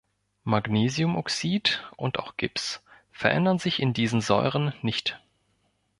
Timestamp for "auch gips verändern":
2.17-3.59